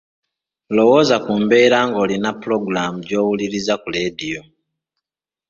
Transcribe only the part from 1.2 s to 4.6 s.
ku mbeera ng’olina ppulogulaamu gy’owuliriza ku laadiyo.